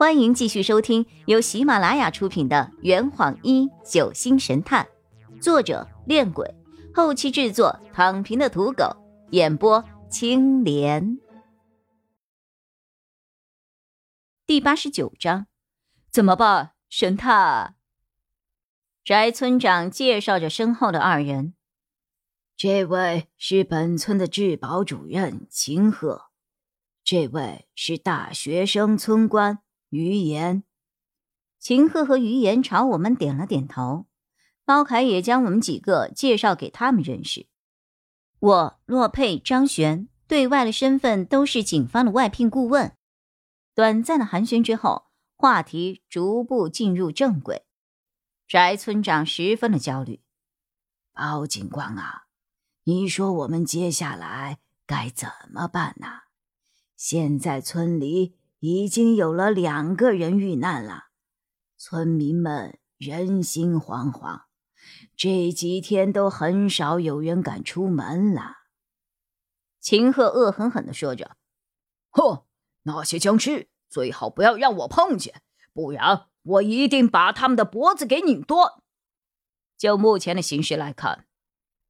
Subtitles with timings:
[0.00, 4.88] 欢迎继续收听由喜马拉雅出品的《圆谎一九星神探》，
[5.42, 6.54] 作者：恋鬼，
[6.94, 8.96] 后期制作：躺平的土狗，
[9.32, 11.18] 演播：青莲。
[14.46, 15.48] 第八十九章，
[16.10, 16.72] 怎么办？
[16.88, 17.74] 神探。
[19.04, 21.52] 翟村长介绍着身后的二人，
[22.56, 26.30] 这位是本村的治保主任秦鹤，
[27.04, 29.58] 这位是大学生村官。
[29.90, 30.64] 于言，
[31.58, 34.06] 秦鹤和于言朝我们点了点头。
[34.64, 37.48] 包凯也将我们几个介绍给他们认识。
[38.38, 42.96] 我洛佩、张璇对外的身份都是警方的外聘顾问。
[43.74, 47.64] 短暂的寒暄之后，话题逐步进入正轨。
[48.46, 50.22] 翟村长十分的焦虑
[51.12, 52.26] ：“包警官啊，
[52.84, 56.06] 你说我们接下来该怎么办呢？
[56.96, 61.08] 现在村里……”已经有了两个人遇难了，
[61.78, 64.42] 村民们人心惶惶，
[65.16, 68.58] 这几天都很少有人敢出门了。
[69.80, 71.36] 秦鹤恶狠狠地说着
[72.12, 72.44] ：“哼，
[72.82, 75.40] 那些僵尸最好不要让我碰见，
[75.72, 78.74] 不然我一定把他们的脖子给拧断。”
[79.78, 81.26] 就目前的形势来看，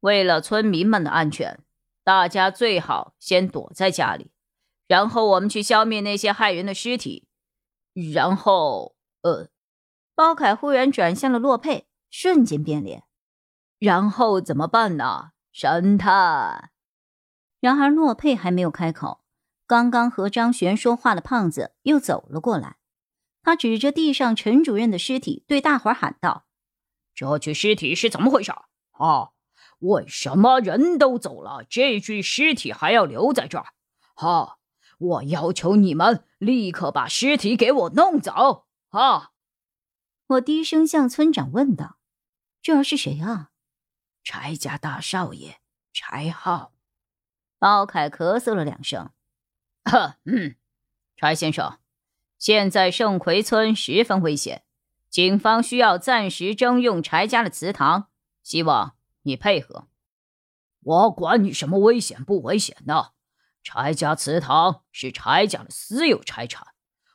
[0.00, 1.64] 为了村民们的安全，
[2.04, 4.30] 大家最好先躲在家里。
[4.88, 7.28] 然后我们去消灭那些害人的尸体，
[8.14, 9.50] 然后，呃，
[10.14, 13.04] 包凯忽然转向了洛佩，瞬间变脸。
[13.78, 16.70] 然后怎么办呢，神探？
[17.60, 19.22] 然而洛佩还没有开口，
[19.66, 22.78] 刚刚和张璇说话的胖子又走了过来，
[23.42, 26.46] 他指着地上陈主任的尸体，对大伙喊道
[27.14, 28.52] ：“这具尸体是怎么回事？
[28.92, 29.32] 啊，
[29.80, 33.66] 为什么人都走了，这具尸体还要留在这儿？
[34.14, 34.54] 哈！”
[34.98, 38.66] 我要求你们立刻把尸体给我弄走！
[38.88, 39.30] 啊！
[40.26, 41.98] 我低声向村长问道
[42.60, 43.50] ：“这是谁啊？”
[44.24, 45.60] 柴家大少爷
[45.92, 46.72] 柴浩。
[47.58, 49.10] 包凯咳嗽了两声
[50.24, 50.56] ：“嗯，
[51.16, 51.78] 柴先生，
[52.38, 54.64] 现在盛奎村十分危险，
[55.08, 58.08] 警方需要暂时征用柴家的祠堂，
[58.42, 59.88] 希望你配合。
[60.80, 63.12] 我管你什么危险不危险的！”
[63.70, 66.68] 柴家祠堂是柴家的私有财产，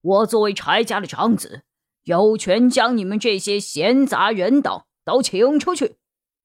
[0.00, 1.64] 我作为柴家的长子，
[2.04, 5.98] 有权将你们这些闲杂人等都请出去。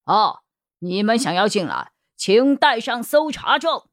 [0.06, 0.40] 啊，
[0.80, 3.84] 你们想要进来，请带上搜查证。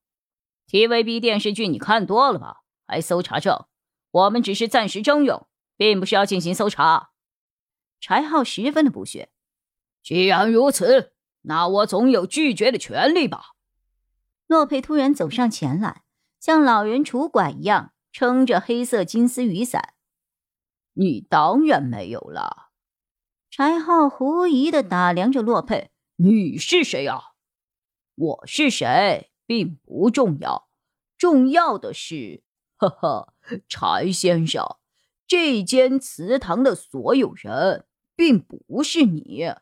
[0.69, 2.63] TVB 电视剧你看多了吧？
[2.87, 3.67] 还搜查证？
[4.11, 5.47] 我们只是暂时征用，
[5.77, 7.11] 并不是要进行搜查。
[8.01, 9.29] 柴浩十分的不屑。
[10.03, 13.49] 既然如此，那我总有拒绝的权利吧？
[14.49, 16.05] 洛佩突然走上前来，
[16.41, 19.93] 像老人拄拐一样撑着黑色金丝雨伞。
[20.95, 22.71] 你当然没有了。
[23.51, 27.35] 柴浩狐疑的打量着洛佩：“你是谁啊？
[28.15, 30.71] 我是谁并不重要，
[31.19, 32.43] 重要的是，
[32.79, 33.35] 呵呵，
[33.69, 34.79] 柴先生，
[35.27, 37.85] 这间祠堂的所有人
[38.17, 39.53] 并不是你。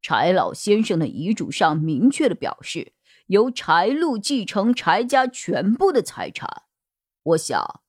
[0.00, 2.92] 柴老先生的遗嘱上明确的表示。”
[3.26, 6.64] 由柴禄继承柴家全部的财产，
[7.22, 7.82] 我想，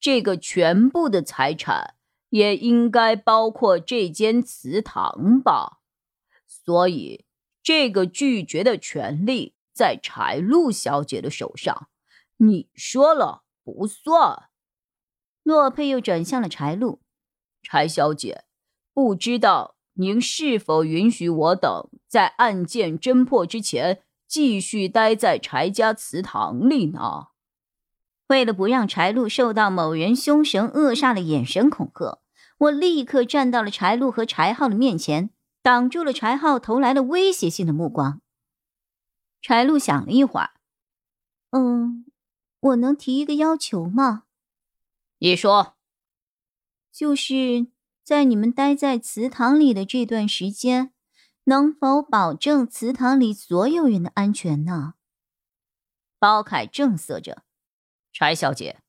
[0.00, 1.94] 这个全部的财产
[2.30, 5.78] 也应该包括这间祠堂吧。
[6.46, 7.24] 所以，
[7.62, 11.88] 这个拒绝的权利在柴禄小姐的手上，
[12.38, 14.48] 你说了不算。
[15.42, 17.00] 洛佩又转向了柴禄，
[17.62, 18.44] 柴小姐，
[18.92, 24.02] 不知道您是否允许我等在案件侦破之前。
[24.28, 27.28] 继续待在柴家祠堂里呢。
[28.28, 32.20] 为了不让柴禄受到某人凶神恶煞的眼神恐吓，
[32.58, 35.30] 我立刻站到了柴禄和柴浩的面前，
[35.62, 38.20] 挡住了柴浩投来的威胁性的目光。
[39.40, 40.50] 柴禄想了一会儿，
[41.52, 42.04] 嗯，
[42.60, 44.24] 我能提一个要求吗？
[45.20, 45.76] 你说，
[46.92, 47.68] 就是
[48.04, 50.92] 在你们待在祠堂里的这段时间。
[51.48, 54.92] 能否保证祠堂里所有人的安全呢？
[56.18, 57.42] 包凯正色着，
[58.12, 58.82] 柴小姐，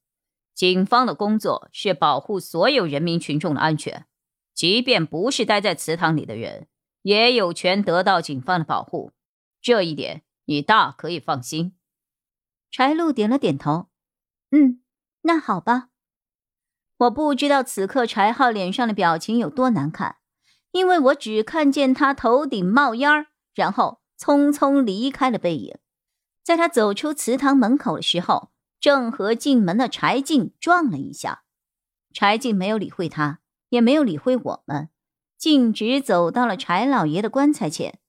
[0.54, 4.06] 警方的工作是保护所有人民群众的安全，
[4.54, 6.68] 即便不是待在祠堂里的人，
[7.02, 9.14] 也有权得到警方的保护，
[9.62, 11.78] 这一点你大可以放心。
[12.70, 13.88] 柴禄点了点头，
[14.52, 14.82] 嗯，
[15.22, 15.88] 那好吧。
[16.98, 20.18] 我不知道此刻柴浩脸上的表情有多难看。
[20.72, 25.78] 因为我只看见他头顶冒烟儿，然后匆匆离开了背影。
[26.44, 31.44] 在他走出祠堂门口的时候，正和进门的柴进撞了一下。
[32.14, 33.40] 柴进没有理会他，
[33.70, 34.90] 也没有理会我们，
[35.38, 38.00] 径直走到了柴老爷的棺材前，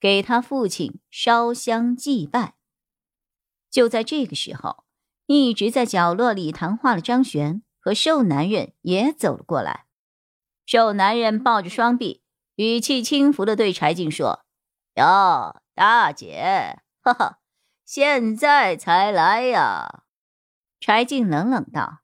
[0.00, 2.54] 给他父亲烧香祭拜。
[3.70, 4.84] 就在这个时候，
[5.26, 9.86] 一直在角落里谈话的张璇和瘦男人也走了过来。
[10.70, 12.22] 瘦男人抱着双臂，
[12.54, 14.44] 语气轻浮的对柴进说
[14.94, 17.38] ：“哟，大姐，哈哈，
[17.84, 20.04] 现在才来呀？”
[20.78, 22.02] 柴进冷冷道：“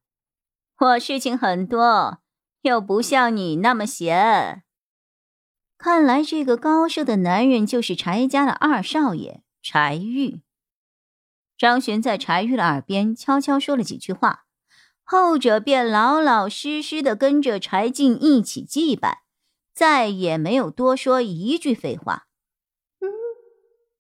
[0.80, 2.18] 我事情很多，
[2.62, 4.64] 又不像你那么闲。”
[5.78, 10.42] 看来这个高瘦的男人就是柴家的二少爷柴玉。
[11.56, 14.45] 张璇在柴玉的耳边悄悄说了几句话，
[15.08, 19.22] 后者便老老实实的跟着柴进一起祭拜，
[19.72, 22.26] 再也没有多说一句废话。
[22.98, 23.06] 嗯，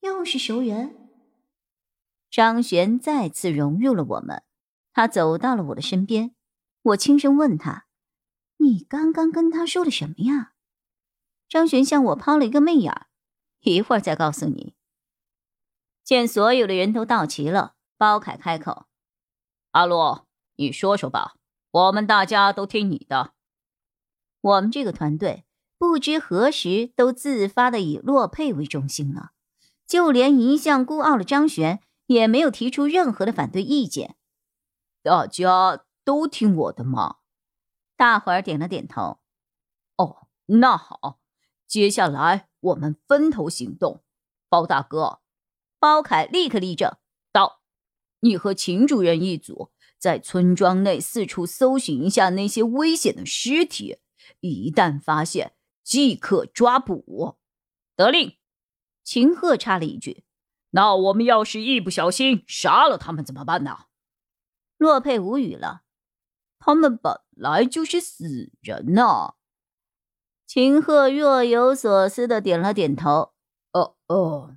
[0.00, 0.96] 又是熟人。
[2.28, 4.42] 张璇再次融入了我们，
[4.92, 6.34] 他走到了我的身边，
[6.82, 7.86] 我轻声问他
[8.58, 10.54] ：“你刚刚跟他说了什么呀？”
[11.48, 13.06] 张璇向我抛了一个媚眼，
[13.60, 14.74] 一会儿再告诉你。
[16.02, 18.86] 见所有的人都到齐了，包凯开口
[19.70, 20.25] ：“阿洛，
[20.56, 21.36] 你说说吧，
[21.70, 23.32] 我们大家都听你的。”
[24.42, 25.44] 我们这个团队
[25.78, 29.32] 不知何时都自发的以洛佩为中心了，
[29.86, 34.16] 就连一向孤傲的张璇也没有提出任何的反对意见。
[35.02, 37.16] 大家都听我的吗？
[37.96, 39.18] 大伙儿点了点头。
[39.96, 41.18] 哦，那好，
[41.66, 44.02] 接下来我们分头行动，
[44.48, 45.20] 包大哥。
[45.78, 46.96] 包凯立刻立正
[47.32, 47.60] 道
[48.20, 53.98] ：“你和秦主任一组，在村庄内四处搜寻一下那些危险的尸体，
[54.40, 57.36] 一旦发现，即刻抓捕。”
[57.96, 58.36] 得令。
[59.02, 60.24] 秦鹤插了一句
[60.70, 63.86] ：“那我们要是一不小心杀了他们怎么办呢？”
[64.78, 65.82] 洛佩无语了
[66.58, 69.34] ：“他们本来就是死人呐。”
[70.46, 73.32] 秦鹤若有所思的点了点头
[73.72, 74.56] ：“哦哦。”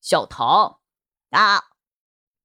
[0.00, 0.80] 小唐，
[1.30, 1.69] 啊，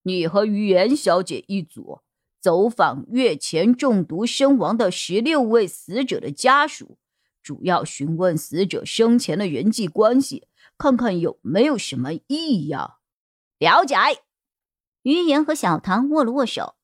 [0.08, 2.02] 你和于言小姐一组，
[2.40, 7.00] 走访月前中毒身亡的十六位死者的家属，
[7.42, 10.48] 主要询问死者生前的人际关系，
[10.78, 12.98] 看看有没有什么异样。
[13.58, 13.96] 了解。
[15.02, 16.76] 于言和小唐握了握手。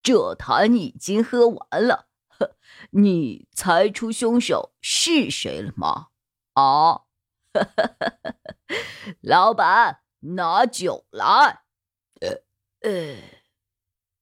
[0.00, 2.56] 这坛已经喝完了，呵，
[2.90, 6.08] 你猜出凶手是谁了吗？
[6.54, 7.02] 啊，
[9.22, 11.62] 老板，拿酒来。
[12.20, 12.42] 呃
[12.80, 13.16] 呃，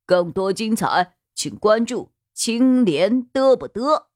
[0.04, 4.06] 更多精彩，请关注青莲嘚不嘚。